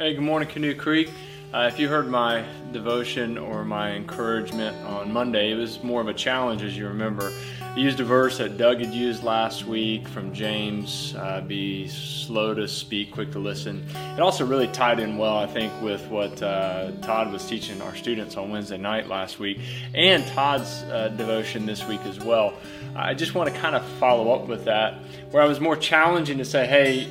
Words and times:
Hey, 0.00 0.14
good 0.14 0.22
morning, 0.22 0.48
Canoe 0.48 0.74
Creek. 0.74 1.10
Uh, 1.52 1.68
if 1.70 1.78
you 1.78 1.86
heard 1.86 2.08
my 2.08 2.42
devotion 2.72 3.36
or 3.36 3.66
my 3.66 3.92
encouragement 3.92 4.74
on 4.86 5.12
Monday, 5.12 5.52
it 5.52 5.56
was 5.56 5.84
more 5.84 6.00
of 6.00 6.08
a 6.08 6.14
challenge, 6.14 6.62
as 6.62 6.74
you 6.74 6.88
remember. 6.88 7.34
I 7.60 7.76
used 7.76 8.00
a 8.00 8.04
verse 8.04 8.38
that 8.38 8.56
Doug 8.56 8.80
had 8.80 8.94
used 8.94 9.22
last 9.22 9.66
week 9.66 10.08
from 10.08 10.32
James 10.32 11.14
uh, 11.18 11.42
be 11.42 11.86
slow 11.86 12.54
to 12.54 12.66
speak, 12.66 13.10
quick 13.10 13.30
to 13.32 13.38
listen. 13.38 13.84
It 14.16 14.20
also 14.20 14.46
really 14.46 14.68
tied 14.68 15.00
in 15.00 15.18
well, 15.18 15.36
I 15.36 15.46
think, 15.46 15.70
with 15.82 16.06
what 16.06 16.42
uh, 16.42 16.92
Todd 17.02 17.30
was 17.30 17.46
teaching 17.46 17.82
our 17.82 17.94
students 17.94 18.38
on 18.38 18.48
Wednesday 18.48 18.78
night 18.78 19.06
last 19.06 19.38
week 19.38 19.60
and 19.92 20.26
Todd's 20.28 20.82
uh, 20.84 21.08
devotion 21.14 21.66
this 21.66 21.86
week 21.86 22.00
as 22.06 22.18
well. 22.18 22.54
I 22.96 23.12
just 23.12 23.34
want 23.34 23.52
to 23.54 23.60
kind 23.60 23.76
of 23.76 23.84
follow 23.98 24.32
up 24.32 24.48
with 24.48 24.64
that, 24.64 24.94
where 25.30 25.42
I 25.42 25.46
was 25.46 25.60
more 25.60 25.76
challenging 25.76 26.38
to 26.38 26.44
say, 26.46 26.66
hey, 26.66 27.06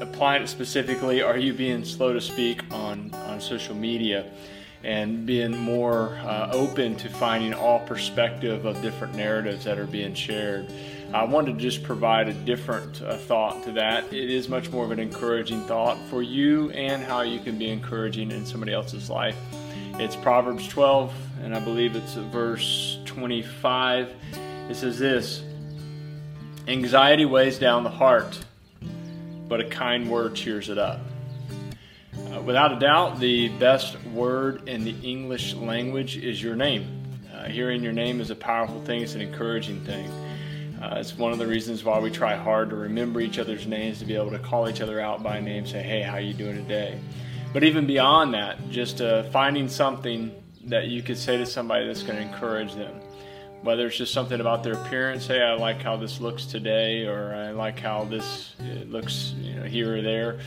applying 0.00 0.42
it 0.42 0.48
specifically, 0.48 1.22
are 1.22 1.38
you 1.38 1.52
being 1.52 1.84
slow 1.84 2.12
to 2.12 2.20
speak 2.20 2.62
on, 2.72 3.12
on 3.14 3.40
social 3.40 3.74
media 3.74 4.30
and 4.84 5.26
being 5.26 5.56
more 5.56 6.16
uh, 6.18 6.50
open 6.52 6.96
to 6.96 7.08
finding 7.08 7.54
all 7.54 7.80
perspective 7.80 8.64
of 8.66 8.80
different 8.82 9.14
narratives 9.14 9.64
that 9.64 9.78
are 9.78 9.86
being 9.86 10.14
shared? 10.14 10.70
I 11.12 11.24
wanted 11.24 11.54
to 11.54 11.60
just 11.60 11.82
provide 11.82 12.28
a 12.28 12.34
different 12.34 13.00
uh, 13.00 13.16
thought 13.16 13.62
to 13.64 13.72
that. 13.72 14.12
It 14.12 14.30
is 14.30 14.48
much 14.48 14.70
more 14.70 14.84
of 14.84 14.90
an 14.90 14.98
encouraging 14.98 15.62
thought 15.62 15.98
for 16.10 16.22
you 16.22 16.70
and 16.70 17.02
how 17.02 17.22
you 17.22 17.38
can 17.38 17.58
be 17.58 17.70
encouraging 17.70 18.30
in 18.30 18.44
somebody 18.44 18.72
else's 18.72 19.08
life. 19.08 19.36
It's 19.98 20.16
Proverbs 20.16 20.68
12, 20.68 21.14
and 21.42 21.54
I 21.54 21.60
believe 21.60 21.96
it's 21.96 22.14
verse 22.14 22.98
25. 23.06 24.12
It 24.68 24.74
says 24.74 24.98
this 24.98 25.42
Anxiety 26.68 27.24
weighs 27.24 27.58
down 27.58 27.84
the 27.84 27.90
heart 27.90 28.44
but 29.48 29.60
a 29.60 29.64
kind 29.64 30.10
word 30.10 30.34
cheers 30.34 30.68
it 30.68 30.78
up. 30.78 31.00
Uh, 32.32 32.40
without 32.40 32.72
a 32.72 32.78
doubt, 32.78 33.20
the 33.20 33.48
best 33.58 34.00
word 34.06 34.68
in 34.68 34.84
the 34.84 34.94
English 35.02 35.54
language 35.54 36.16
is 36.16 36.42
your 36.42 36.56
name. 36.56 37.02
Uh, 37.32 37.44
hearing 37.44 37.82
your 37.82 37.92
name 37.92 38.20
is 38.20 38.30
a 38.30 38.34
powerful 38.34 38.80
thing, 38.82 39.02
it's 39.02 39.14
an 39.14 39.20
encouraging 39.20 39.80
thing. 39.84 40.10
Uh, 40.82 40.96
it's 40.98 41.16
one 41.16 41.32
of 41.32 41.38
the 41.38 41.46
reasons 41.46 41.84
why 41.84 41.98
we 41.98 42.10
try 42.10 42.34
hard 42.34 42.70
to 42.70 42.76
remember 42.76 43.20
each 43.20 43.38
other's 43.38 43.66
names, 43.66 43.98
to 43.98 44.04
be 44.04 44.14
able 44.14 44.30
to 44.30 44.38
call 44.38 44.68
each 44.68 44.80
other 44.80 45.00
out 45.00 45.22
by 45.22 45.40
name, 45.40 45.66
say, 45.66 45.82
hey, 45.82 46.02
how 46.02 46.16
you 46.16 46.34
doing 46.34 46.56
today? 46.56 46.98
But 47.52 47.64
even 47.64 47.86
beyond 47.86 48.34
that, 48.34 48.70
just 48.70 49.00
uh, 49.00 49.22
finding 49.24 49.68
something 49.68 50.32
that 50.64 50.88
you 50.88 51.02
could 51.02 51.16
say 51.16 51.38
to 51.38 51.46
somebody 51.46 51.86
that's 51.86 52.02
going 52.02 52.16
to 52.16 52.22
encourage 52.22 52.74
them 52.74 53.00
whether 53.62 53.86
it's 53.86 53.96
just 53.96 54.12
something 54.12 54.40
about 54.40 54.62
their 54.62 54.74
appearance 54.74 55.26
hey 55.26 55.42
i 55.42 55.54
like 55.54 55.82
how 55.82 55.96
this 55.96 56.20
looks 56.20 56.46
today 56.46 57.06
or 57.06 57.34
i 57.34 57.50
like 57.50 57.78
how 57.78 58.04
this 58.04 58.54
looks 58.86 59.34
you 59.40 59.54
know 59.54 59.64
here 59.64 59.96
or 59.96 60.02
there. 60.02 60.38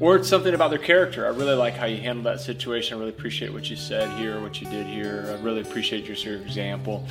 Or 0.00 0.16
it's 0.16 0.28
something 0.28 0.54
about 0.54 0.70
their 0.70 0.78
character. 0.78 1.26
I 1.26 1.30
really 1.30 1.54
like 1.54 1.74
how 1.74 1.86
you 1.86 1.98
handled 1.98 2.26
that 2.26 2.40
situation. 2.40 2.96
I 2.96 3.00
really 3.00 3.10
appreciate 3.10 3.52
what 3.52 3.68
you 3.68 3.76
said 3.76 4.10
here 4.18 4.40
what 4.40 4.60
you 4.60 4.68
did 4.70 4.86
here. 4.86 5.26
I 5.28 5.42
really 5.42 5.60
appreciate 5.60 6.06
your, 6.06 6.36
example. 6.36 7.06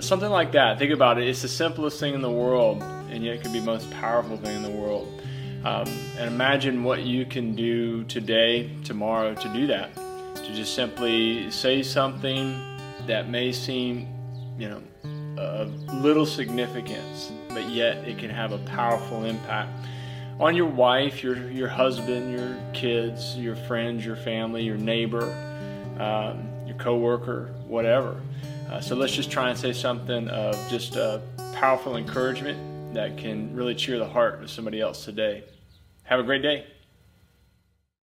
Something 0.00 0.30
like 0.30 0.52
that. 0.52 0.78
Think 0.78 0.92
about 0.92 1.18
it. 1.18 1.28
It's 1.28 1.42
the 1.42 1.48
simplest 1.48 1.98
thing 1.98 2.14
in 2.14 2.22
the 2.22 2.30
world 2.30 2.82
and 3.10 3.24
yet 3.24 3.36
it 3.36 3.42
can 3.42 3.52
be 3.52 3.58
the 3.58 3.66
most 3.66 3.90
powerful 3.90 4.36
thing 4.36 4.56
in 4.56 4.62
the 4.62 4.70
world. 4.70 5.20
Um, 5.64 5.88
and 6.16 6.28
imagine 6.28 6.82
what 6.82 7.02
you 7.02 7.26
can 7.26 7.54
do 7.54 8.04
today 8.04 8.70
tomorrow 8.84 9.34
to 9.34 9.52
do 9.52 9.66
that. 9.68 9.94
To 9.94 10.54
just 10.54 10.74
simply 10.74 11.50
say 11.50 11.82
something 11.82 12.60
that 13.06 13.28
may 13.28 13.52
seem 13.52 14.08
you 14.58 14.68
know, 14.68 14.82
of 15.36 15.72
little 15.94 16.26
significance, 16.26 17.32
but 17.48 17.68
yet 17.68 17.96
it 18.08 18.18
can 18.18 18.30
have 18.30 18.52
a 18.52 18.58
powerful 18.58 19.24
impact 19.24 19.70
on 20.40 20.56
your 20.56 20.66
wife, 20.66 21.22
your 21.22 21.50
your 21.50 21.68
husband, 21.68 22.32
your 22.32 22.56
kids, 22.72 23.36
your 23.36 23.56
friends, 23.56 24.04
your 24.04 24.16
family, 24.16 24.62
your 24.62 24.76
neighbor, 24.76 25.24
um, 25.98 26.48
your 26.66 26.76
coworker, 26.76 27.54
whatever. 27.66 28.20
Uh, 28.70 28.80
so 28.80 28.94
let's 28.94 29.12
just 29.12 29.30
try 29.30 29.50
and 29.50 29.58
say 29.58 29.72
something 29.72 30.28
of 30.28 30.56
just 30.70 30.96
a 30.96 31.20
powerful 31.54 31.96
encouragement 31.96 32.94
that 32.94 33.16
can 33.16 33.54
really 33.54 33.74
cheer 33.74 33.98
the 33.98 34.08
heart 34.08 34.42
of 34.42 34.50
somebody 34.50 34.80
else 34.80 35.04
today. 35.04 35.44
Have 36.04 36.20
a 36.20 36.22
great 36.22 36.42
day. 36.42 36.66